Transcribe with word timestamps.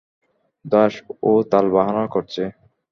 দাস, 0.65 0.93
ও 1.23 1.31
তালবাহানা 1.51 2.05
করছে। 2.07 2.43